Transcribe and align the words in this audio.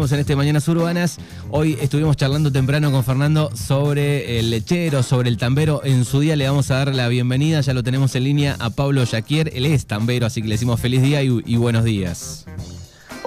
en 0.00 0.18
este 0.18 0.34
Mañanas 0.34 0.66
Urbanas. 0.66 1.18
Hoy 1.50 1.76
estuvimos 1.78 2.16
charlando 2.16 2.50
temprano 2.50 2.90
con 2.90 3.04
Fernando 3.04 3.54
sobre 3.54 4.38
el 4.38 4.48
lechero, 4.48 5.02
sobre 5.02 5.28
el 5.28 5.36
tambero. 5.36 5.82
En 5.84 6.06
su 6.06 6.20
día 6.20 6.36
le 6.36 6.48
vamos 6.48 6.70
a 6.70 6.76
dar 6.76 6.94
la 6.94 7.06
bienvenida, 7.08 7.60
ya 7.60 7.74
lo 7.74 7.82
tenemos 7.82 8.14
en 8.14 8.24
línea, 8.24 8.56
a 8.60 8.70
Pablo 8.70 9.04
Yaquier. 9.04 9.50
Él 9.54 9.66
es 9.66 9.84
tambero, 9.84 10.24
así 10.24 10.40
que 10.40 10.48
le 10.48 10.54
decimos 10.54 10.80
feliz 10.80 11.02
día 11.02 11.22
y, 11.22 11.56
buenos 11.56 11.84
días. 11.84 12.46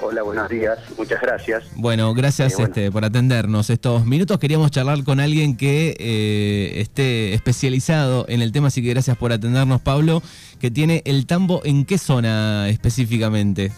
Hola, 0.02 0.22
buenos 0.22 0.48
días, 0.48 0.76
muchas 0.98 1.22
gracias. 1.22 1.62
Bueno, 1.76 2.12
gracias 2.12 2.58
eh, 2.58 2.64
Este, 2.64 2.90
por 2.90 3.04
atendernos 3.04 3.70
estos 3.70 4.04
minutos. 4.04 4.40
Queríamos 4.40 4.72
charlar 4.72 5.04
con 5.04 5.20
alguien 5.20 5.56
que 5.56 5.96
eh, 6.00 6.80
esté 6.80 7.34
especializado 7.34 8.26
en 8.28 8.42
el 8.42 8.50
tema, 8.50 8.66
así 8.66 8.82
que 8.82 8.88
gracias 8.88 9.16
por 9.16 9.32
atendernos, 9.32 9.80
Pablo, 9.80 10.24
que 10.60 10.72
tiene 10.72 11.02
el 11.04 11.26
tambo 11.26 11.62
en 11.64 11.84
qué 11.84 11.98
zona 11.98 12.68
específicamente 12.68 13.70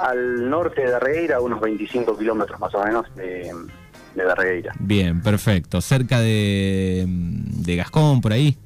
al 0.00 0.48
norte 0.48 0.82
de 0.82 0.90
Darregueira, 0.90 1.40
unos 1.40 1.60
25 1.60 2.16
kilómetros 2.16 2.58
más 2.58 2.74
o 2.74 2.84
menos 2.84 3.14
de, 3.14 3.52
de 4.14 4.24
Darregueira. 4.24 4.72
Bien, 4.78 5.22
perfecto. 5.22 5.80
¿Cerca 5.80 6.20
de, 6.20 7.04
de 7.06 7.76
Gascón, 7.76 8.20
por 8.20 8.32
ahí? 8.32 8.56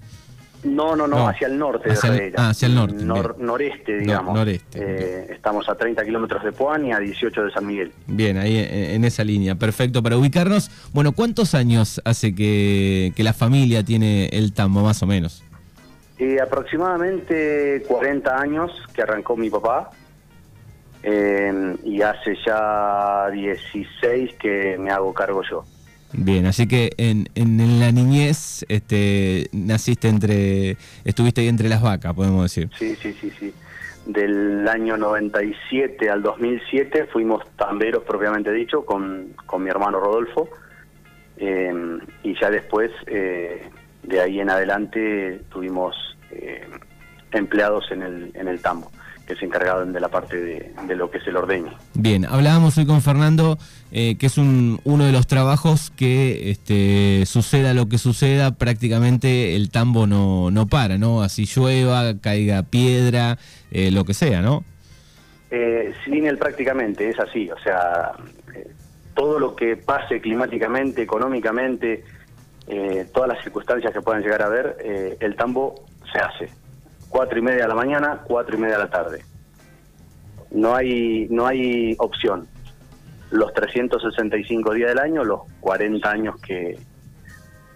No, 0.63 0.97
no, 0.97 1.07
no, 1.07 1.29
hacia 1.29 1.47
el 1.47 1.59
norte 1.59 1.91
de 1.91 1.95
Darregueira. 1.95 2.43
Ah, 2.43 2.51
hacia 2.51 2.67
el 2.67 2.75
norte. 2.75 3.05
noreste, 3.05 3.99
digamos. 3.99 4.35
noreste. 4.35 4.79
Eh, 4.81 5.27
estamos 5.33 5.69
a 5.69 5.75
30 5.75 6.05
kilómetros 6.05 6.43
de 6.43 6.53
Puan 6.53 6.87
y 6.87 6.93
a 6.93 6.99
18 6.99 7.45
de 7.45 7.51
San 7.51 7.67
Miguel. 7.67 7.93
Bien, 8.07 8.39
ahí 8.39 8.57
en, 8.59 9.05
esa 9.05 9.25
línea. 9.25 9.57
Perfecto. 9.57 10.03
Para 10.03 10.17
ubicarnos, 10.17 10.71
bueno, 10.93 11.13
¿cuántos 11.13 11.55
años 11.55 12.01
hace 12.05 12.35
que, 12.35 13.13
que 13.15 13.23
la 13.23 13.35
familia 13.35 13.85
tiene 13.85 14.29
el 14.33 14.55
tambo, 14.55 14.83
más 14.83 15.03
o 15.03 15.07
menos? 15.07 15.43
Eh, 16.19 16.39
aproximadamente 16.41 17.83
40 17.87 18.41
años 18.41 18.71
que 18.95 19.03
arrancó 19.03 19.37
mi 19.37 19.51
papá 19.51 19.91
Em, 21.07 21.77
y 21.85 22.01
hace 22.01 22.35
ya 22.47 23.29
16 23.31 24.37
que 24.41 24.79
me 24.79 24.91
hago 24.91 25.13
cargo 25.13 25.43
yo. 25.43 25.63
Bien, 26.15 26.47
así 26.47 26.67
que 26.67 26.93
en, 26.97 27.29
en, 27.35 27.79
la 27.79 27.93
niñez 27.93 28.65
este, 28.71 29.51
naciste 29.53 30.09
entre, 30.09 30.79
estuviste 31.05 31.43
ahí 31.43 31.49
entre 31.49 31.69
las 31.69 31.83
vacas, 31.83 32.15
podemos 32.15 32.45
decir. 32.45 32.71
Sí, 32.79 32.97
sí, 32.97 33.13
sí, 33.21 33.31
sí. 33.39 33.53
Del 34.07 34.67
año 34.67 34.97
97 34.97 36.09
al 36.09 36.23
2007 36.23 37.09
fuimos 37.13 37.43
tamberos 37.59 38.03
propiamente 38.05 38.51
dicho 38.51 38.87
con, 38.87 39.35
con 39.45 39.63
mi 39.63 39.69
hermano 39.69 40.01
Rodolfo 40.01 40.49
em, 41.37 42.01
y 42.23 42.35
ya 42.41 42.49
después 42.49 42.91
eh, 43.09 43.69
de 44.05 44.21
ahí 44.21 44.41
en 44.41 44.49
adelante 44.49 45.43
tuvimos 45.51 46.17
eh, 46.31 46.67
empleados 47.33 47.91
en 47.91 48.03
el, 48.03 48.31
en 48.33 48.49
el 48.49 48.63
tambo 48.63 48.91
que 49.27 49.35
se 49.37 49.47
encargaban 49.47 49.93
de 49.93 50.01
la 50.01 50.09
parte 50.09 50.37
de, 50.37 50.97
lo 50.97 51.11
que 51.11 51.19
es 51.19 51.27
el 51.27 51.37
ordeño. 51.37 51.73
Bien, 51.95 52.27
hablábamos 52.27 52.77
hoy 52.77 52.87
con 52.87 53.01
Fernando 53.01 53.59
eh, 53.91 54.17
que 54.19 54.27
es 54.27 54.39
un, 54.39 54.81
uno 54.85 55.05
de 55.05 55.13
los 55.13 55.27
trabajos 55.27 55.91
que 55.91 56.51
este, 56.51 57.25
suceda 57.27 57.75
lo 57.75 57.89
que 57.89 57.99
suceda, 57.99 58.53
prácticamente 58.53 59.57
el 59.57 59.71
tambo 59.71 60.07
no, 60.07 60.51
no 60.51 60.67
para, 60.67 60.99
¿no? 60.99 61.23
Así 61.23 61.47
llueva, 61.47 62.19
caiga 62.21 62.65
piedra, 62.65 63.39
eh, 63.71 63.91
lo 63.91 64.05
que 64.05 64.13
sea, 64.13 64.43
¿no? 64.43 64.65
Eh, 65.51 65.95
sin 66.05 66.27
él 66.27 66.37
prácticamente, 66.37 67.09
es 67.09 67.19
así, 67.19 67.49
o 67.51 67.59
sea, 67.61 68.13
eh, 68.55 68.67
todo 69.15 69.39
lo 69.39 69.55
que 69.55 69.77
pase 69.77 70.21
climáticamente, 70.21 71.03
económicamente, 71.03 72.05
todas 73.13 73.29
las 73.29 73.43
circunstancias 73.43 73.93
que 73.93 74.01
puedan 74.01 74.23
llegar 74.23 74.41
a 74.41 74.49
ver, 74.49 75.17
el 75.21 75.37
tambo 75.37 75.85
se 76.11 76.19
hace 76.19 76.64
cuatro 77.15 77.39
y 77.39 77.43
media 77.43 77.63
de 77.63 77.69
la 77.69 77.77
mañana, 77.77 78.23
cuatro 78.25 78.57
y 78.57 78.59
media 78.59 78.77
de 78.77 78.83
la 78.83 78.91
tarde. 78.91 79.23
No 80.51 80.75
hay, 80.75 81.29
no 81.31 81.47
hay 81.47 81.95
opción. 81.99 82.49
Los 83.31 83.55
365 83.55 84.75
días 84.75 84.89
del 84.89 84.99
año, 84.99 85.23
los 85.23 85.43
40 85.61 86.11
años 86.11 86.35
que, 86.41 86.77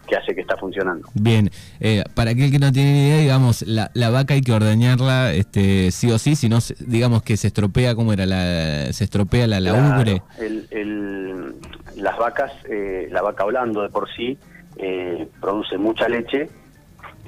que 0.09 0.17
hace 0.17 0.35
que 0.35 0.41
está 0.41 0.57
funcionando. 0.57 1.09
Bien, 1.15 1.51
eh, 1.79 2.03
para 2.15 2.33
aquel 2.33 2.51
que 2.51 2.59
no 2.59 2.73
tiene 2.73 3.07
idea, 3.07 3.21
digamos, 3.21 3.63
la, 3.63 3.93
la, 3.95 4.11
vaca 4.11 4.35
hay 4.35 4.41
que 4.41 4.51
ordeñarla 4.51 5.33
este, 5.33 5.93
sí 5.93 6.11
o 6.11 6.19
sí, 6.19 6.35
si 6.35 6.49
no, 6.49 6.59
digamos 6.81 7.23
que 7.23 7.37
se 7.37 7.47
estropea, 7.47 7.95
¿cómo 7.95 8.13
era? 8.13 8.27
La, 8.27 8.93
¿Se 8.93 9.05
estropea 9.05 9.47
la, 9.47 9.61
la 9.61 10.21
el, 10.41 11.55
las 11.95 12.19
vacas, 12.19 12.51
eh, 12.69 13.07
la 13.13 13.23
vaca 13.23 13.45
hablando 13.45 13.83
de 13.83 13.89
por 13.89 14.13
sí, 14.17 14.37
eh, 14.79 15.29
produce 15.41 15.79
mucha 15.79 16.09
leche 16.09 16.49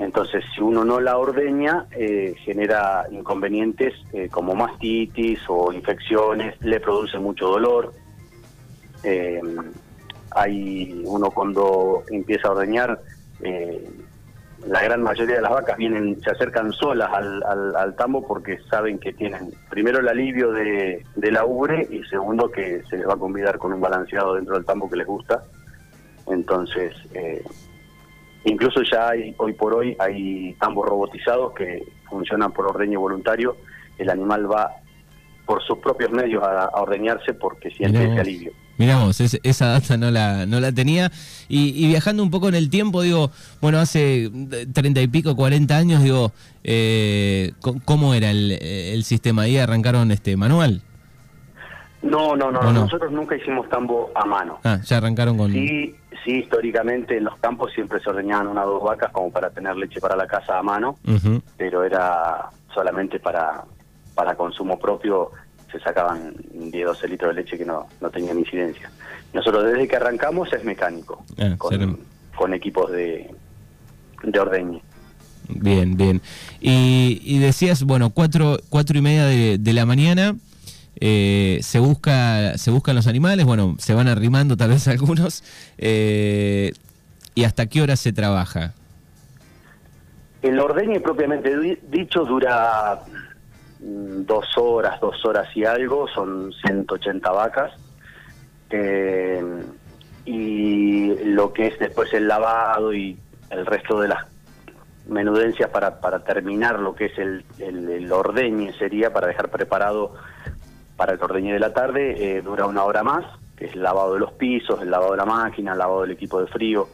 entonces, 0.00 0.42
si 0.54 0.62
uno 0.62 0.82
no 0.82 0.98
la 0.98 1.18
ordeña, 1.18 1.84
eh, 1.90 2.34
genera 2.42 3.04
inconvenientes 3.10 3.92
eh, 4.14 4.30
como 4.30 4.54
mastitis 4.54 5.40
o 5.46 5.70
infecciones, 5.74 6.54
le 6.62 6.80
produce 6.80 7.18
mucho 7.18 7.48
dolor. 7.48 7.92
Eh, 9.04 9.42
hay 10.30 11.02
uno 11.04 11.30
cuando 11.30 12.02
empieza 12.10 12.48
a 12.48 12.52
ordeñar, 12.52 12.98
la 14.66 14.82
gran 14.82 15.02
mayoría 15.02 15.36
de 15.36 15.42
las 15.42 15.50
vacas 15.50 15.76
vienen, 15.76 16.20
se 16.22 16.30
acercan 16.30 16.72
solas 16.72 17.10
al, 17.12 17.94
tambo 17.96 18.26
porque 18.26 18.58
saben 18.70 18.98
que 18.98 19.12
tienen 19.12 19.52
primero 19.68 20.00
el 20.00 20.08
alivio 20.08 20.52
de, 20.52 21.04
de 21.14 21.30
la 21.32 21.44
ubre 21.44 21.86
y 21.90 22.02
segundo 22.04 22.50
que 22.50 22.82
se 22.88 22.98
les 22.98 23.08
va 23.08 23.14
a 23.14 23.18
convidar 23.18 23.58
con 23.58 23.72
un 23.72 23.80
balanceado 23.80 24.34
dentro 24.34 24.54
del 24.54 24.64
tambo 24.64 24.88
que 24.88 24.96
les 24.96 25.06
gusta. 25.06 25.44
Entonces, 26.26 26.94
Incluso 28.44 28.82
ya 28.82 29.10
hay, 29.10 29.34
hoy 29.36 29.52
por 29.52 29.74
hoy 29.74 29.96
hay 29.98 30.54
tambos 30.60 30.88
robotizados 30.88 31.52
que 31.52 31.86
funcionan 32.08 32.52
por 32.52 32.66
ordeño 32.66 33.00
voluntario. 33.00 33.56
El 33.98 34.08
animal 34.08 34.50
va 34.50 34.76
por 35.44 35.62
sus 35.64 35.78
propios 35.78 36.10
medios 36.10 36.42
a, 36.42 36.70
ordeñarse 36.80 37.34
porque 37.34 37.70
siente 37.70 38.04
ese 38.04 38.20
alivio. 38.20 38.52
Miramos, 38.78 39.20
esa 39.20 39.66
data 39.66 39.98
no 39.98 40.10
la, 40.10 40.46
no 40.46 40.58
la 40.58 40.72
tenía. 40.72 41.12
Y, 41.48 41.86
viajando 41.88 42.22
un 42.22 42.30
poco 42.30 42.48
en 42.48 42.54
el 42.54 42.70
tiempo, 42.70 43.02
digo, 43.02 43.30
bueno, 43.60 43.78
hace 43.78 44.30
treinta 44.72 45.02
y 45.02 45.08
pico, 45.08 45.36
cuarenta 45.36 45.76
años, 45.76 46.02
digo, 46.02 46.32
eh, 46.64 47.52
¿cómo 47.84 48.14
era 48.14 48.30
el, 48.30 48.52
el, 48.52 49.04
sistema? 49.04 49.42
¿Ahí 49.42 49.58
arrancaron 49.58 50.10
este 50.12 50.34
manual? 50.38 50.82
No, 52.02 52.34
no, 52.34 52.50
no, 52.50 52.72
nosotros 52.72 53.12
nunca 53.12 53.36
hicimos 53.36 53.68
tambo 53.68 54.10
a 54.14 54.24
mano. 54.24 54.58
Ah, 54.64 54.78
ya 54.82 54.96
arrancaron 54.96 55.36
con... 55.36 55.52
Sí, 55.52 55.94
sí, 56.24 56.38
históricamente 56.38 57.18
en 57.18 57.24
los 57.24 57.36
campos 57.38 57.72
siempre 57.74 58.00
se 58.00 58.08
ordeñaban 58.08 58.46
una 58.46 58.64
o 58.64 58.70
dos 58.70 58.82
vacas 58.82 59.12
como 59.12 59.30
para 59.30 59.50
tener 59.50 59.76
leche 59.76 60.00
para 60.00 60.16
la 60.16 60.26
casa 60.26 60.58
a 60.58 60.62
mano, 60.62 60.96
pero 61.58 61.84
era 61.84 62.48
solamente 62.74 63.20
para, 63.20 63.64
para 64.14 64.34
consumo 64.34 64.78
propio, 64.78 65.30
se 65.70 65.78
sacaban 65.80 66.34
10, 66.54 66.86
12 66.86 67.08
litros 67.08 67.34
de 67.34 67.42
leche 67.42 67.58
que 67.58 67.66
no, 67.66 67.86
no 68.00 68.10
tenían 68.10 68.38
incidencia. 68.38 68.90
Nosotros 69.34 69.64
desde 69.64 69.86
que 69.86 69.96
arrancamos 69.96 70.50
es 70.54 70.64
mecánico, 70.64 71.22
ah, 71.38 71.54
con, 71.58 72.54
equipos 72.54 72.90
de, 72.90 73.30
de 74.22 74.40
ordeñe. 74.40 74.82
Bien, 75.48 75.96
bien. 75.96 76.22
Y, 76.60 77.20
y 77.24 77.38
decías, 77.40 77.84
bueno, 77.84 78.10
cuatro, 78.10 78.56
cuatro 78.70 78.96
y 78.96 79.02
media 79.02 79.26
de, 79.26 79.58
de 79.58 79.72
la 79.74 79.84
mañana 79.84 80.34
eh, 81.00 81.60
se 81.62 81.78
busca 81.78 82.58
se 82.58 82.70
buscan 82.70 82.94
los 82.94 83.06
animales, 83.06 83.46
bueno, 83.46 83.76
se 83.78 83.94
van 83.94 84.06
arrimando 84.08 84.56
tal 84.56 84.70
vez 84.70 84.86
algunos, 84.88 85.42
eh, 85.78 86.72
y 87.34 87.44
hasta 87.44 87.66
qué 87.66 87.82
hora 87.82 87.96
se 87.96 88.12
trabaja. 88.12 88.74
El 90.42 90.58
ordeñe 90.58 91.00
propiamente 91.00 91.78
dicho 91.90 92.24
dura 92.24 93.00
mm, 93.80 94.24
dos 94.24 94.46
horas, 94.56 95.00
dos 95.00 95.24
horas 95.24 95.48
y 95.54 95.64
algo, 95.64 96.08
son 96.08 96.52
180 96.64 97.30
vacas. 97.30 97.72
Eh, 98.70 99.42
y 100.24 101.24
lo 101.24 101.52
que 101.52 101.66
es 101.66 101.78
después 101.78 102.12
el 102.14 102.28
lavado 102.28 102.94
y 102.94 103.18
el 103.50 103.66
resto 103.66 104.00
de 104.00 104.08
las 104.08 104.26
menudencias 105.08 105.68
para, 105.70 106.00
para 106.00 106.20
terminar 106.20 106.78
lo 106.78 106.94
que 106.94 107.06
es 107.06 107.18
el, 107.18 107.44
el, 107.58 107.88
el 107.88 108.12
ordeñe 108.12 108.72
sería 108.74 109.12
para 109.12 109.26
dejar 109.26 109.48
preparado 109.48 110.14
para 111.00 111.14
el 111.14 111.22
ordeñe 111.22 111.54
de 111.54 111.58
la 111.58 111.72
tarde 111.72 112.12
eh, 112.18 112.42
dura 112.42 112.66
una 112.66 112.84
hora 112.84 113.02
más, 113.02 113.24
que 113.56 113.64
es 113.64 113.72
el 113.72 113.82
lavado 113.82 114.12
de 114.12 114.20
los 114.20 114.32
pisos, 114.32 114.82
el 114.82 114.90
lavado 114.90 115.12
de 115.12 115.16
la 115.16 115.24
máquina, 115.24 115.72
el 115.72 115.78
lavado 115.78 116.02
del 116.02 116.10
equipo 116.10 116.38
de 116.42 116.46
frío. 116.46 116.88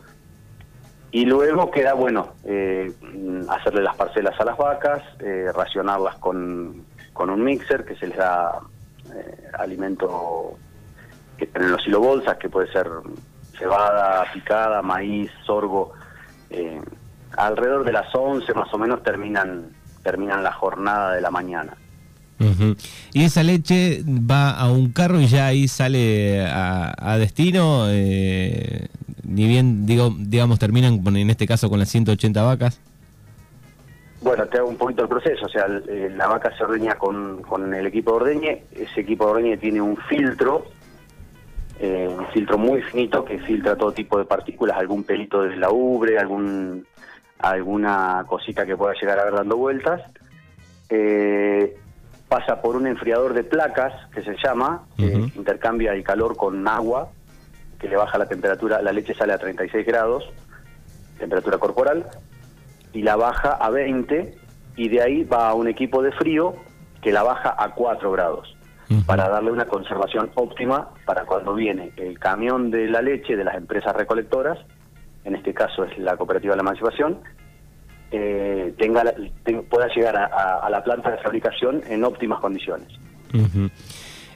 Y 1.11 1.25
luego 1.25 1.73
queda, 1.73 1.95
bueno, 1.95 2.35
eh, 2.45 2.93
hacerle 3.49 3.83
las 3.83 3.97
parcelas 3.97 4.41
a 4.41 4.45
las 4.45 4.57
vacas, 4.57 5.03
eh, 5.19 5.51
racionarlas 5.53 6.19
con, 6.19 6.85
con, 7.13 7.31
un 7.31 7.43
mixer 7.43 7.85
que 7.85 7.97
se 7.97 8.07
les 8.07 8.17
da 8.17 8.61
alimento 9.59 10.57
que 11.37 11.49
tienen 11.49 11.73
los 11.73 11.83
silobolsas, 11.83 12.37
que 12.37 12.49
puede 12.49 12.71
ser 12.71 12.89
cebada, 13.59 14.25
picada, 14.33 14.83
maíz, 14.83 15.33
sorgo. 15.45 15.95
alrededor 17.37 17.83
de 17.83 17.91
las 17.93 18.15
11 18.15 18.55
más 18.55 18.73
o 18.73 18.79
menos 18.79 19.03
terminan, 19.03 19.73
terminan 20.05 20.45
la 20.45 20.53
jornada 20.53 21.15
de 21.15 21.21
la 21.21 21.33
mañana. 21.33 21.77
Y 23.13 23.25
esa 23.25 23.43
leche 23.43 24.03
va 24.07 24.51
a 24.51 24.71
un 24.71 24.93
carro 24.93 25.21
y 25.21 25.27
ya 25.27 25.47
ahí 25.47 25.69
sale 25.69 26.45
a, 26.47 27.17
destino, 27.19 27.87
eh, 27.89 28.89
ni 29.25 29.47
bien 29.47 29.87
digo, 29.87 30.15
digamos 30.19 30.59
terminan 30.59 31.01
en 31.07 31.31
este 31.31 31.47
caso 31.47 31.71
con 31.71 31.79
las 31.79 31.89
180 31.89 32.43
vacas. 32.43 32.81
Bueno, 34.21 34.47
te 34.47 34.59
hago 34.59 34.69
un 34.69 34.77
poquito 34.77 35.03
el 35.03 35.09
proceso, 35.09 35.47
o 35.47 35.49
sea, 35.49 35.67
eh, 35.89 36.13
la 36.15 36.27
vaca 36.27 36.55
se 36.57 36.65
ordeña 36.65 36.97
con, 36.97 37.43
con 37.43 37.73
el 37.73 37.87
equipo 37.87 38.13
de 38.13 38.17
ordeñe, 38.17 38.65
ese 38.73 39.01
equipo 39.01 39.27
de 39.27 39.31
ordeñe 39.33 39.57
tiene 39.57 39.81
un 39.81 39.97
filtro 39.97 40.67
filtro 42.33 42.57
muy 42.57 42.81
finito 42.83 43.25
que 43.25 43.39
filtra 43.39 43.77
todo 43.77 43.93
tipo 43.93 44.19
de 44.19 44.25
partículas, 44.25 44.79
algún 44.79 45.05
pelito 45.05 45.43
de 45.43 45.57
la 45.57 45.71
ubre, 45.71 46.19
algún 46.19 46.87
alguna 47.39 48.25
cosita 48.27 48.65
que 48.65 48.77
pueda 48.77 48.95
llegar 48.95 49.19
a 49.19 49.25
ver 49.25 49.35
dando 49.35 49.57
vueltas. 49.57 50.03
Eh, 50.89 51.77
pasa 52.29 52.61
por 52.61 52.77
un 52.77 52.87
enfriador 52.87 53.35
de 53.35 53.45
placas 53.45 53.93
que 54.13 54.23
se 54.23 54.37
llama, 54.43 54.83
que 54.97 55.05
intercambia 55.35 55.93
el 55.93 56.03
calor 56.03 56.37
con 56.37 56.67
agua, 56.67 57.11
que 57.79 57.89
le 57.89 57.97
baja 57.97 58.19
la 58.19 58.27
temperatura, 58.27 58.83
la 58.83 58.93
leche 58.93 59.15
sale 59.15 59.33
a 59.33 59.39
36 59.39 59.87
grados, 59.87 60.25
temperatura 61.19 61.59
corporal, 61.59 62.07
y 62.93 63.03
la 63.03 63.17
baja 63.17 63.53
a 63.53 63.71
20, 63.71 64.35
y 64.77 64.89
de 64.89 65.03
ahí 65.03 65.25
va 65.25 65.49
a 65.49 65.55
un 65.55 65.69
equipo 65.69 66.03
de 66.03 66.13
frío 66.13 66.55
que 67.01 67.13
la 67.13 67.23
baja 67.23 67.55
a 67.57 67.75
4 67.75 68.11
grados 68.11 68.57
para 69.05 69.29
darle 69.29 69.51
una 69.51 69.67
conservación 69.67 70.31
óptima 70.37 70.91
para 71.05 71.25
cuando 71.25 71.55
viene 71.55 71.93
el 71.97 72.19
camión 72.19 72.71
de 72.71 72.87
la 72.87 73.03
leche 73.03 73.37
de 73.37 73.45
las 73.45 73.57
empresas 73.57 73.95
recolectoras, 73.97 74.59
en 75.25 75.35
este 75.35 75.53
caso 75.53 75.85
es 75.85 75.99
la 75.99 76.17
cooperativa 76.17 76.53
de 76.53 76.57
la 76.59 76.63
emancipación, 76.63 77.19
eh, 78.11 78.75
tenga 78.79 79.05
pueda 79.69 79.89
llegar 79.89 80.17
a, 80.17 80.69
la 80.71 80.83
planta 80.85 81.11
de 81.11 81.19
fabricación 81.19 81.83
en 81.89 82.05
óptimas 82.05 82.41
condiciones. 82.41 82.89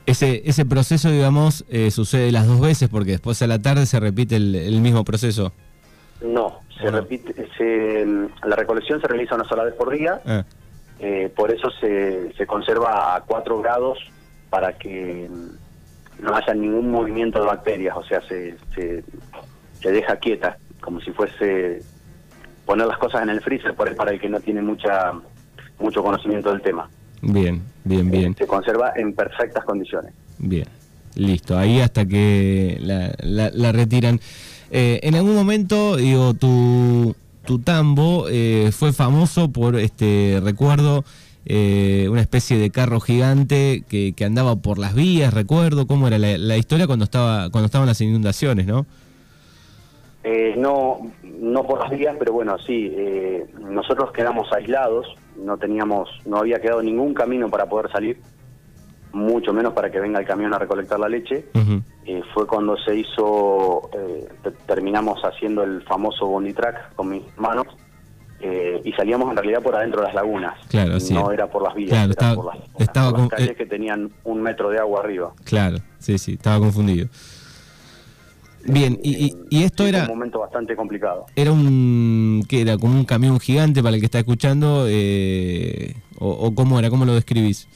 Ese, 0.06 0.43
ese 0.44 0.64
proceso, 0.64 1.11
digamos, 1.11 1.64
eh, 1.69 1.90
sucede 1.90 2.32
las 2.32 2.46
dos 2.46 2.61
veces 2.61 2.88
porque 2.88 3.12
después 3.12 3.40
a 3.43 3.46
la 3.46 3.61
tarde 3.61 3.87
se 3.87 4.00
repite 4.00 4.37
el, 4.37 4.81
mismo 4.81 5.05
proceso. 5.05 5.52
No, 6.20 6.61
se 6.81 6.90
repite, 6.90 7.34
la 8.44 8.56
recolección 8.56 9.00
se 9.00 9.06
realiza 9.06 9.34
una 9.34 9.44
sola 9.44 9.64
vez 9.64 9.75
por 9.75 9.90
día, 9.90 10.20
ah. 10.26 10.44
eh, 10.99 11.32
por 11.34 11.50
eso 11.50 11.70
se, 11.81 12.32
se 12.34 12.46
conserva 12.46 13.14
a 13.14 13.20
4 13.22 13.61
grados 13.61 13.99
para 14.50 14.76
que 14.76 15.31
no 16.20 16.34
haya 16.34 16.55
ningún 16.55 16.90
movimiento 16.90 17.40
de 17.40 17.46
bacterias, 17.46 17.96
o 17.96 18.05
sea, 18.05 18.20
se, 18.22 18.56
se, 18.75 19.93
deja 19.93 20.17
quieta, 20.17 20.58
como 20.81 21.00
si 21.00 21.11
fuese 21.12 21.82
poner 22.70 22.87
las 22.87 22.99
cosas 22.99 23.22
en 23.22 23.31
el 23.31 23.40
freezer 23.40 23.75
por 23.75 23.93
para 23.96 24.12
el 24.12 24.20
que 24.20 24.28
no 24.28 24.38
tiene 24.38 24.62
mucha 24.62 25.12
mucho 25.81 26.05
conocimiento 26.05 26.52
del 26.52 26.62
tema. 26.62 26.88
Bien, 27.20 27.61
bien, 27.82 28.06
eh, 28.06 28.19
bien. 28.19 28.37
Se 28.37 28.46
conserva 28.46 28.93
en 28.94 29.12
perfectas 29.12 29.64
condiciones. 29.64 30.12
Bien, 30.38 30.69
listo. 31.17 31.58
Ahí 31.58 31.81
hasta 31.81 32.06
que 32.06 32.78
la, 32.81 33.12
la, 33.50 33.72
retiran. 33.72 34.20
Eh, 34.70 35.00
en 35.02 35.17
algún 35.17 35.34
momento, 35.34 35.96
digo, 35.96 36.34
tu, 36.34 37.17
tu 37.44 37.58
tambo 37.58 38.26
eh, 38.31 38.70
fue 38.70 38.93
famoso 38.93 39.50
por, 39.50 39.75
este 39.75 40.38
recuerdo, 40.40 41.05
eh, 41.46 42.06
una 42.08 42.20
especie 42.20 42.56
de 42.56 42.70
carro 42.70 43.00
gigante 43.00 43.82
que, 43.88 44.12
que, 44.12 44.25
andaba 44.25 44.55
por 44.55 44.78
las 44.78 44.94
vías, 44.94 45.34
recuerdo 45.34 45.88
cómo 45.88 46.06
era 46.06 46.19
la, 46.19 46.56
historia 46.56 46.87
cuando 46.87 47.05
estaba 47.05 47.50
cuando 47.50 47.67
estaban 47.67 47.88
las 47.88 48.00
inundaciones, 48.00 48.69
¿no? 48.69 48.87
Eh, 50.22 50.55
no, 50.56 50.99
no 51.22 51.67
por 51.67 51.81
las 51.81 51.90
vías, 51.90 52.14
pero 52.19 52.32
bueno, 52.32 52.58
sí, 52.58 52.93
eh, 52.94 53.46
nosotros 53.58 54.12
quedamos 54.12 54.52
aislados, 54.52 55.06
no 55.37 55.56
teníamos, 55.56 56.08
no 56.26 56.38
había 56.38 56.61
quedado 56.61 56.82
ningún 56.82 57.14
camino 57.14 57.49
para 57.49 57.67
poder 57.67 57.90
salir, 57.90 58.20
mucho 59.12 59.52
menos 59.52 59.72
para 59.72 59.90
que 59.90 59.99
venga 59.99 60.20
el 60.20 60.26
camión 60.26 60.52
a 60.52 60.58
recolectar 60.58 61.00
la 61.00 61.08
leche. 61.08 61.46
fue 62.34 62.46
cuando 62.46 62.76
se 62.76 62.96
hizo, 62.96 63.90
terminamos 64.67 65.20
haciendo 65.22 65.62
el 65.62 65.82
famoso 65.82 66.26
bondi 66.26 66.52
track 66.52 66.94
con 66.94 67.08
mis 67.08 67.22
manos 67.38 67.67
eh, 68.43 68.81
y 68.84 68.93
salíamos 68.93 69.28
en 69.31 69.37
realidad 69.37 69.62
por 69.62 69.75
adentro 69.76 70.00
de 70.00 70.06
las 70.06 70.14
lagunas. 70.14 70.55
Claro, 70.69 70.96
No 71.11 71.31
era 71.31 71.46
por 71.50 71.62
las 71.62 71.75
vías, 71.75 72.08
estaba, 72.08 72.34
por 72.34 72.46
las, 72.46 72.56
estaba 72.78 73.28
calles 73.28 73.50
eh, 73.50 73.55
que 73.55 73.67
tenían 73.67 74.11
un 74.25 74.40
metro 74.40 74.70
de 74.70 74.78
agua 74.78 75.00
arriba. 75.00 75.32
Claro, 75.44 75.76
sí, 75.99 76.17
sí, 76.17 76.32
estaba 76.32 76.58
confundido. 76.58 77.08
Bien, 78.65 78.99
y, 79.03 79.35
y, 79.49 79.65
esto 79.65 79.87
era... 79.87 80.03
Un 80.03 80.09
momento 80.09 80.41
bastante 80.41 80.77
complicado. 80.77 81.27
Era 81.35 81.53
un... 81.53 82.45
que 82.49 82.62
era? 82.62 82.77
¿Como 82.77 82.95
un 82.95 83.05
camión 83.05 83.41
gigante 83.41 83.83
para 83.83 83.95
el 83.95 84.01
que 84.01 84.07
está 84.07 84.19
escuchando? 84.19 84.87
Eh, 84.89 85.95
o, 86.19 86.55
cómo 86.55 86.79
era? 86.79 86.91
¿Cómo 86.91 87.05
lo 87.05 87.15
describís? 87.15 87.69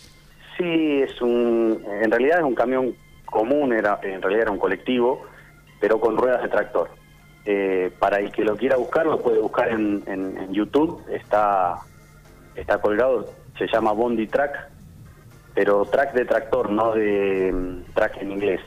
Sí, 0.58 1.02
es 1.02 1.20
un... 1.22 1.82
En 2.02 2.10
realidad 2.10 2.40
es 2.40 2.44
un 2.44 2.54
camión 2.54 2.94
común, 3.24 3.72
era 3.72 3.98
en 4.02 4.20
realidad 4.20 4.42
era 4.42 4.50
un 4.52 4.58
colectivo, 4.58 5.22
pero 5.80 5.98
con 5.98 6.16
ruedas 6.16 6.42
de 6.42 6.48
tractor. 6.48 6.90
Eh, 7.46 7.90
para 7.98 8.20
el 8.20 8.30
que 8.30 8.44
lo 8.44 8.56
quiera 8.56 8.76
buscar, 8.76 9.06
lo 9.06 9.20
puede 9.20 9.40
buscar 9.40 9.68
en, 9.68 10.02
en, 10.06 10.52
YouTube, 10.52 11.02
está, 11.10 11.74
está 12.54 12.80
colgado, 12.80 13.28
se 13.58 13.66
llama 13.66 13.92
Bondi 13.92 14.26
Track, 14.26 14.70
pero 15.54 15.84
track 15.84 16.14
de 16.14 16.24
tractor, 16.24 16.70
no 16.70 16.92
de 16.94 17.52
mm, 17.52 17.92
track 17.92 18.22
en 18.22 18.32
inglés, 18.32 18.60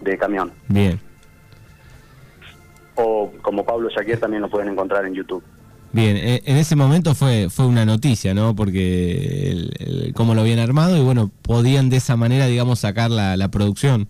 de 0.00 0.18
camión. 0.18 0.52
Bien. 0.68 0.98
O 2.96 3.32
como 3.42 3.64
Pablo 3.64 3.88
Shaquir 3.90 4.20
también 4.20 4.42
lo 4.42 4.48
pueden 4.48 4.68
encontrar 4.68 5.04
en 5.06 5.14
YouTube. 5.14 5.42
Bien, 5.92 6.16
e, 6.16 6.42
en 6.44 6.56
ese 6.56 6.74
momento 6.76 7.14
fue 7.14 7.48
fue 7.50 7.66
una 7.66 7.84
noticia, 7.84 8.34
¿no? 8.34 8.56
Porque 8.56 9.50
el, 9.78 10.12
cómo 10.14 10.34
lo 10.34 10.40
habían 10.40 10.58
armado 10.58 10.96
y 10.96 11.02
bueno, 11.02 11.30
podían 11.42 11.90
de 11.90 11.96
esa 11.96 12.16
manera, 12.16 12.46
digamos, 12.46 12.80
sacar 12.80 13.10
la, 13.10 13.36
la 13.36 13.48
producción. 13.48 14.08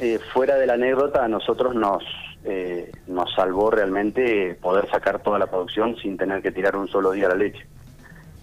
Eh, 0.00 0.18
fuera 0.32 0.56
de 0.56 0.66
la 0.66 0.74
anécdota, 0.74 1.24
a 1.24 1.28
nosotros 1.28 1.74
nos, 1.74 2.02
eh, 2.44 2.90
nos 3.06 3.34
salvó 3.34 3.70
realmente 3.70 4.54
poder 4.54 4.88
sacar 4.88 5.22
toda 5.22 5.38
la 5.38 5.46
producción 5.48 5.94
sin 5.96 6.16
tener 6.16 6.40
que 6.40 6.50
tirar 6.52 6.74
un 6.74 6.88
solo 6.88 7.10
día 7.10 7.28
la 7.28 7.34
leche. 7.34 7.66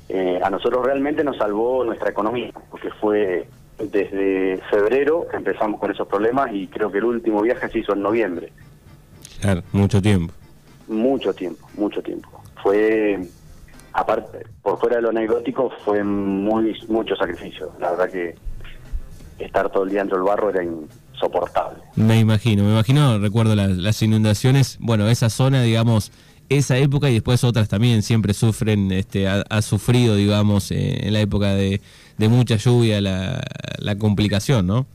Eh, 0.07 0.39
a 0.43 0.49
nosotros 0.51 0.85
realmente 0.85 1.23
nos 1.23 1.37
salvó 1.37 1.83
nuestra 1.83 2.11
economía, 2.11 2.51
porque 2.69 2.91
fue 2.91 3.47
desde 3.79 4.61
febrero 4.69 5.27
que 5.29 5.37
empezamos 5.37 5.79
con 5.79 5.91
esos 5.91 6.07
problemas 6.07 6.49
y 6.53 6.67
creo 6.67 6.91
que 6.91 6.99
el 6.99 7.05
último 7.05 7.41
viaje 7.41 7.69
se 7.69 7.79
hizo 7.79 7.93
en 7.93 8.01
noviembre. 8.03 8.51
Claro, 9.41 9.63
mucho 9.71 10.01
tiempo. 10.01 10.33
Mucho 10.87 11.33
tiempo, 11.33 11.67
mucho 11.75 12.01
tiempo. 12.01 12.29
Fue, 12.63 13.19
aparte, 13.93 14.45
por 14.61 14.79
fuera 14.79 14.97
de 14.97 15.01
lo 15.03 15.09
anecdótico, 15.09 15.71
fue 15.83 16.03
muy 16.03 16.77
mucho 16.87 17.15
sacrificio. 17.15 17.71
La 17.79 17.91
verdad 17.91 18.09
que 18.09 18.35
estar 19.39 19.69
todo 19.69 19.83
el 19.83 19.91
día 19.91 19.99
dentro 19.99 20.17
del 20.17 20.25
barro 20.25 20.49
era 20.49 20.63
soportable. 21.19 21.79
Me 21.95 22.19
imagino, 22.19 22.63
me 22.63 22.71
imagino, 22.71 23.19
recuerdo 23.19 23.55
las, 23.55 24.01
inundaciones, 24.01 24.77
bueno, 24.79 25.07
esa 25.07 25.29
zona, 25.29 25.61
digamos, 25.61 26.11
esa 26.49 26.77
época 26.77 27.09
y 27.09 27.13
después 27.15 27.43
otras 27.43 27.67
también 27.67 28.01
siempre 28.01 28.33
sufren, 28.33 28.91
este, 28.91 29.27
ha, 29.27 29.61
sufrido, 29.61 30.15
digamos, 30.15 30.71
eh, 30.71 31.07
en 31.07 31.13
la 31.13 31.19
época 31.19 31.53
de, 31.53 31.81
mucha 32.29 32.55
lluvia 32.55 33.01
la, 33.01 33.95
complicación, 33.97 34.67
¿no? 34.67 34.85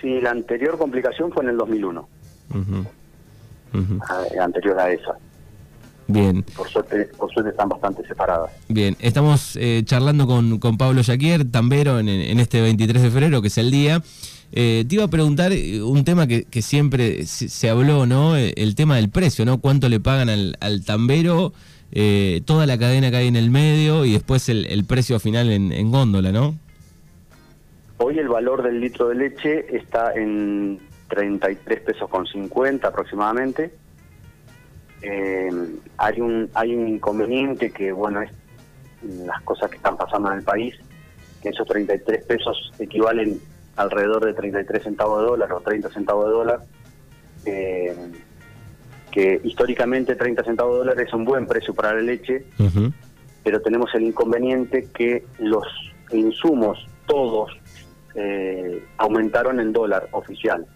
Sí, 0.00 0.20
la 0.20 0.30
anterior 0.30 0.78
complicación 0.78 1.32
fue 1.32 1.42
en 1.42 1.50
el 1.50 1.56
2001, 1.56 2.08
ah, 3.72 4.24
anterior 4.42 4.78
a 4.78 4.90
esa. 4.90 5.16
Bien. 6.08 6.44
Por 6.56 6.68
suerte, 6.68 7.08
por 7.18 7.32
suerte 7.32 7.50
están 7.50 7.68
bastante 7.68 8.06
separadas. 8.06 8.50
Bien, 8.68 8.96
estamos 9.00 9.56
eh, 9.56 9.82
charlando 9.84 10.26
con, 10.26 10.58
con 10.58 10.78
Pablo 10.78 11.02
Jaquier, 11.04 11.50
tambero, 11.50 11.98
en, 11.98 12.08
en, 12.08 12.38
este 12.38 12.60
23 12.60 13.02
de 13.02 13.10
febrero, 13.10 13.42
que 13.42 13.48
es 13.48 13.58
el 13.58 13.70
día. 13.72 14.02
Eh, 14.52 14.84
te 14.88 14.94
iba 14.94 15.04
a 15.04 15.08
preguntar 15.08 15.52
eh, 15.52 15.82
un 15.82 16.04
tema 16.04 16.26
que, 16.26 16.44
siempre 16.62 17.24
se, 17.26 17.68
habló, 17.68 18.06
¿no? 18.06 18.36
Eh, 18.36 18.54
el 18.56 18.74
tema 18.74 18.96
del 18.96 19.10
precio, 19.10 19.44
¿no? 19.44 19.58
¿Cuánto 19.58 19.88
le 19.88 20.00
pagan 20.00 20.28
al, 20.28 20.84
tambero? 20.84 21.52
toda 22.44 22.66
la 22.66 22.76
cadena 22.76 23.10
que 23.10 23.16
hay 23.16 23.28
en 23.28 23.36
el 23.36 23.48
medio 23.48 24.04
y 24.04 24.12
después 24.12 24.48
el, 24.48 24.84
precio 24.86 25.18
final 25.18 25.50
en, 25.50 25.90
góndola, 25.90 26.30
¿no? 26.30 26.54
Hoy 27.98 28.18
el 28.18 28.28
valor 28.28 28.62
del 28.62 28.80
litro 28.80 29.08
de 29.08 29.14
leche 29.14 29.74
está 29.74 30.12
en 30.14 30.78
33 31.08 31.80
pesos 31.80 32.08
con 32.08 32.26
50 32.26 32.88
aproximadamente. 32.88 33.72
hay 35.98 36.20
un 36.20 36.50
hay 36.54 36.74
un 36.74 36.88
inconveniente 36.88 37.70
que, 37.70 37.92
bueno, 37.92 38.22
es 38.22 38.30
las 39.02 39.40
cosas 39.42 39.70
que 39.70 39.76
están 39.76 39.96
pasando 39.96 40.30
en 40.30 40.38
el 40.38 40.44
país, 40.44 40.74
que 41.42 41.50
esos 41.50 41.66
33 41.66 42.24
pesos 42.24 42.72
equivalen 42.78 43.40
alrededor 43.76 44.24
de 44.24 44.34
33 44.34 44.82
centavos 44.82 45.20
de 45.20 45.26
dólar 45.26 45.52
o 45.52 45.60
30 45.60 45.90
centavos 45.90 46.26
de 46.26 46.32
dólar, 46.32 46.60
eh, 47.44 47.94
que 49.12 49.40
históricamente 49.44 50.16
30 50.16 50.44
centavos 50.44 50.74
de 50.74 50.78
dólar 50.78 51.00
es 51.00 51.12
un 51.12 51.24
buen 51.24 51.46
precio 51.46 51.74
para 51.74 51.94
la 51.94 52.00
leche, 52.00 52.46
pero 53.42 53.60
tenemos 53.60 53.94
el 53.94 54.04
inconveniente 54.04 54.88
que 54.92 55.24
los 55.38 55.64
insumos 56.10 56.86
todos 57.06 57.56
eh, 58.14 58.84
aumentaron 58.98 59.60
en 59.60 59.72
dólar 59.72 60.08
oficial. 60.12 60.66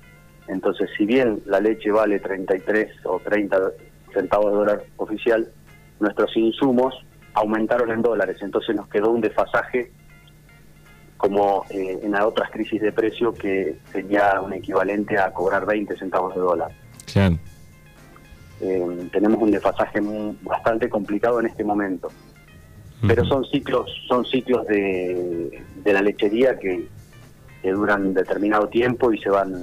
Entonces, 0.49 0.91
si 0.97 1.07
bien 1.07 1.43
la 1.47 1.61
leche 1.61 1.91
vale 1.91 2.19
33 2.19 3.07
o 3.07 3.21
30 3.21 3.59
centavos 4.13 4.53
de 4.53 4.59
dólar 4.59 4.83
oficial, 4.97 5.51
nuestros 6.01 6.37
insumos 6.37 6.95
aumentaron 7.35 7.91
en 7.91 8.03
dólares, 8.03 8.39
entonces 8.41 8.75
nos 8.75 8.89
quedó 8.89 9.11
un 9.11 9.21
desfasaje 9.21 9.93
como 11.17 11.67
eh, 11.69 12.01
en 12.03 12.15
otras 12.15 12.51
crisis 12.51 12.81
de 12.81 12.93
precio 12.93 13.35
que 13.35 13.77
sería 13.93 14.41
un 14.41 14.55
equivalente 14.55 15.19
a 15.19 15.31
cobrar 15.33 15.67
20 15.67 15.97
centavos 15.99 16.35
de 16.35 16.41
dólar. 16.41 16.71
Eh, 18.63 19.09
tenemos 19.13 19.41
un 19.41 19.51
desfasaje 19.51 20.01
bastante 20.43 20.89
complicado 20.89 21.41
en 21.41 21.47
este 21.47 21.63
momento. 21.63 22.09
Pero 23.07 23.25
son 23.25 23.45
ciclos, 23.47 23.91
son 24.09 24.27
ciclos 24.27 24.67
de, 24.67 25.63
la 25.85 26.03
lechería 26.03 26.59
que, 26.59 26.87
duran 27.63 28.15
determinado 28.15 28.69
tiempo 28.69 29.13
y 29.13 29.19
se 29.19 29.29
van 29.29 29.55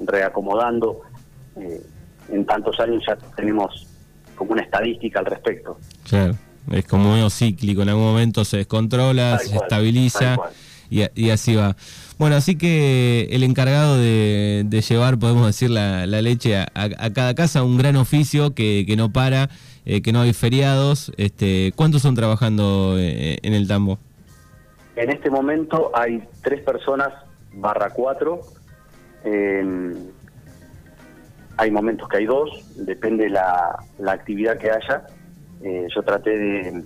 reacomodando. 0.00 1.02
Eh, 1.56 1.82
en 2.28 2.46
tantos 2.46 2.78
años 2.80 3.02
ya 3.06 3.16
tenemos 3.36 3.86
como 4.34 4.52
una 4.52 4.62
estadística 4.62 5.18
al 5.18 5.26
respecto. 5.26 5.78
Claro, 6.08 6.34
es 6.70 6.86
como 6.86 7.12
medio 7.12 7.30
cíclico, 7.30 7.82
en 7.82 7.90
algún 7.90 8.04
momento 8.04 8.44
se 8.44 8.58
descontrola, 8.58 9.38
se 9.38 9.56
estabiliza 9.56 10.38
y, 10.90 11.30
así 11.30 11.54
va. 11.54 11.76
Bueno, 12.18 12.36
así 12.36 12.56
que 12.56 13.28
el 13.30 13.42
encargado 13.42 13.96
de, 13.96 14.84
llevar, 14.88 15.18
podemos 15.18 15.46
decir, 15.46 15.70
la, 15.70 16.06
leche 16.06 16.56
a, 16.58 16.66
cada 17.14 17.34
casa, 17.34 17.62
un 17.62 17.78
gran 17.78 17.96
oficio 17.96 18.54
que, 18.54 18.92
no 18.96 19.10
para, 19.10 19.48
eh, 19.86 20.02
que 20.02 20.12
no 20.12 20.20
hay 20.20 20.32
feriados. 20.32 21.12
Este, 21.16 21.72
¿Cuántos 21.76 22.02
son 22.02 22.14
trabajando 22.14 22.96
eh, 22.98 23.38
en 23.42 23.54
el 23.54 23.66
tambo? 23.66 23.98
En 24.96 25.10
este 25.10 25.30
momento 25.30 25.90
hay 25.94 26.22
tres 26.42 26.60
personas 26.60 27.08
barra 27.54 27.90
cuatro. 27.90 28.40
Hay 31.56 31.70
momentos 31.70 32.08
que 32.08 32.16
hay 32.16 32.26
dos, 32.26 32.50
depende 32.76 33.28
la, 33.28 33.78
la 33.98 34.12
actividad 34.12 34.58
que 34.58 34.70
haya. 34.70 35.06
Eh, 35.62 35.86
yo 35.94 36.02
traté 36.02 36.30
de, 36.30 36.84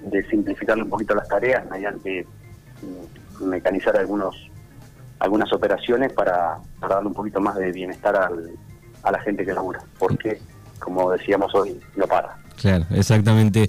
de 0.00 0.28
simplificar 0.28 0.76
un 0.78 0.88
poquito 0.88 1.14
las 1.14 1.28
tareas 1.28 1.68
mediante 1.70 2.26
mecanizar 3.40 3.96
algunos 3.96 4.34
algunas 5.20 5.52
operaciones 5.52 6.12
para, 6.12 6.58
darle 6.80 7.08
un 7.08 7.14
poquito 7.14 7.40
más 7.40 7.56
de 7.56 7.72
bienestar 7.72 8.16
al, 8.16 8.50
a 9.02 9.12
la 9.12 9.20
gente 9.20 9.44
que 9.44 9.52
labura, 9.52 9.80
porque, 9.98 10.40
como 10.78 11.10
decíamos 11.10 11.54
hoy, 11.54 11.80
no 11.96 12.06
para. 12.06 12.36
Claro, 12.56 12.84
exactamente. 12.90 13.68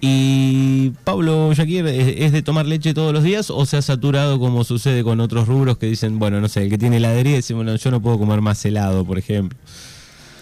Y 0.00 0.90
Pablo 1.04 1.50
Jaquier, 1.54 1.86
¿es 1.86 2.32
de 2.32 2.42
tomar 2.42 2.64
leche 2.64 2.94
todos 2.94 3.12
los 3.12 3.22
días 3.22 3.50
o 3.50 3.66
se 3.66 3.76
ha 3.76 3.82
saturado 3.82 4.38
como 4.38 4.64
sucede 4.64 5.04
con 5.04 5.20
otros 5.20 5.46
rubros 5.46 5.76
que 5.76 5.86
dicen, 5.86 6.18
bueno, 6.18 6.40
no 6.40 6.48
sé, 6.48 6.62
el 6.62 6.70
que 6.70 6.78
tiene 6.78 6.96
heladería 6.96 7.36
dice, 7.36 7.52
bueno, 7.52 7.74
yo 7.76 7.90
no 7.90 8.00
puedo 8.00 8.18
comer 8.18 8.40
más 8.40 8.64
helado, 8.64 9.04
por 9.04 9.18
ejemplo? 9.18 9.58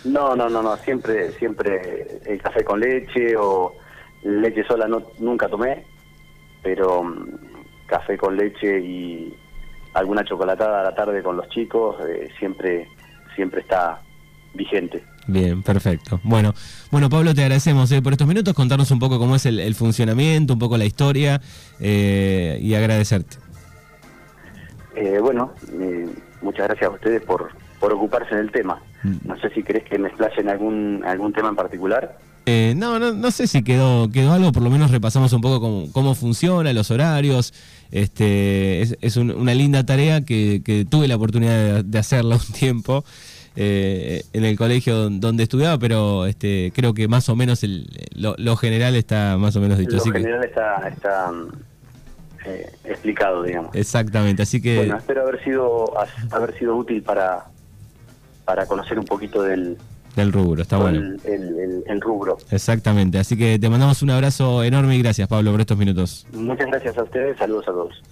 No, 0.05 0.37
no, 0.37 0.49
no, 0.49 0.63
no, 0.63 0.77
siempre, 0.77 1.33
siempre 1.33 2.21
el 2.25 2.41
café 2.41 2.65
con 2.65 2.79
leche 2.79 3.37
o 3.37 3.75
leche 4.23 4.65
sola 4.65 4.87
no, 4.87 5.03
nunca 5.19 5.49
tomé, 5.49 5.85
pero 6.63 7.03
mm, 7.03 7.27
café 7.87 8.17
con 8.17 8.37
leche 8.37 8.79
y 8.79 9.35
alguna 9.95 10.25
chocolatada 10.25 10.81
a 10.81 10.85
la 10.85 10.95
tarde 10.95 11.21
con 11.23 11.37
los 11.37 11.49
chicos 11.49 11.97
eh, 12.07 12.29
siempre 12.39 12.89
siempre 13.35 13.61
está 13.61 14.01
vigente. 14.55 15.03
Bien, 15.29 15.63
perfecto. 15.63 16.21
Bueno, 16.25 16.55
bueno 16.91 17.11
Pablo, 17.11 17.35
te 17.35 17.43
agradecemos 17.43 17.93
eh, 17.93 18.01
por 18.01 18.13
estos 18.13 18.27
minutos, 18.27 18.55
contarnos 18.55 18.91
un 18.91 18.99
poco 18.99 19.19
cómo 19.19 19.37
es 19.37 19.45
el, 19.45 19.75
funcionamiento, 19.75 20.55
un 20.55 20.59
poco 20.59 20.79
la 20.79 20.87
historia 20.87 21.41
eh, 21.79 22.59
y 22.63 22.75
agradecerte. 22.75 23.37
bueno, 25.21 25.53
muchas 26.41 26.67
gracias 26.69 26.91
a 26.91 26.95
ustedes 26.95 27.23
por, 27.23 27.51
por 27.79 27.93
ocuparse 27.93 28.35
del 28.35 28.51
tema. 28.51 28.81
Mm. 29.03 29.29
No 29.29 29.39
sé 29.39 29.51
si 29.51 29.63
querés 29.63 29.85
que 29.85 29.99
me 29.99 30.09
explaye 30.09 30.41
en 30.41 30.49
algún, 30.49 31.05
algún 31.05 31.33
tema 31.35 31.51
en 31.51 31.57
particular. 31.57 32.19
Eh, 32.47 32.73
no, 32.75 32.99
no, 32.99 33.13
no 33.13 33.31
sé 33.31 33.47
si 33.47 33.63
quedó, 33.63 34.11
quedó 34.11 34.33
algo, 34.33 34.53
por 34.53 34.63
lo 34.63 34.71
menos 34.71 34.91
repasamos 34.91 35.35
un 35.35 35.43
poco 35.43 35.61
cómo, 35.61 35.93
cómo 35.93 36.15
funciona, 36.15 36.73
los 36.73 36.91
horarios. 36.91 37.53
Este, 37.91 38.81
es, 38.81 39.17
una 39.17 39.55
linda 39.55 39.85
tarea 39.85 40.23
que, 40.23 40.87
tuve 40.89 41.09
la 41.09 41.17
oportunidad 41.17 41.85
de, 41.85 41.99
hacerla 41.99 42.37
un 42.37 42.55
tiempo 42.55 43.05
eh, 43.57 44.23
en 44.33 44.45
el 44.45 44.57
colegio 44.57 45.11
donde 45.11 45.43
estudiaba, 45.43 45.79
pero 45.79 46.27
este, 46.27 46.73
creo 46.75 46.95
que 46.95 47.09
más 47.09 47.29
o 47.29 47.37
menos 47.37 47.65
el, 47.65 47.87
lo, 48.15 48.57
general 48.57 48.95
está 48.95 49.37
más 49.37 49.57
o 49.57 49.61
menos 49.61 49.79
dicho. 49.79 49.97
Lo 49.97 50.13
general 50.13 50.45
está, 50.45 50.89
está 50.89 51.33
eh, 52.47 52.71
explicado, 52.85 53.43
digamos. 53.43 53.75
Exactamente, 53.75 54.43
así 54.43 54.61
que... 54.61 54.77
Bueno, 54.77 54.99
espero 54.99 55.23
haber 55.23 55.43
sido, 55.43 55.93
haber 56.31 56.59
sido 56.59 56.77
útil 56.77 57.03
para, 57.03 57.47
para 58.45 58.67
conocer 58.67 58.99
un 58.99 59.05
poquito 59.05 59.43
del, 59.43 59.77
del 60.19 60.33
rubro, 60.33 60.63
está 60.63 60.79
bueno. 60.79 61.17
El, 61.25 62.01
rubro. 62.01 62.39
Exactamente, 62.51 63.19
así 63.19 63.37
que 63.37 63.59
te 63.59 63.69
mandamos 63.69 64.03
un 64.03 64.11
abrazo 64.11 64.65
enorme 64.65 64.97
y 64.97 65.03
gracias 65.03 65.29
Pablo 65.29 65.53
por 65.53 65.61
estos 65.61 65.79
minutos. 65.79 66.27
Muchas 66.33 66.67
gracias 66.67 66.99
a 66.99 67.05
ustedes, 67.05 67.37
saludos 67.39 67.69
a 67.69 67.73
todos. 67.73 68.03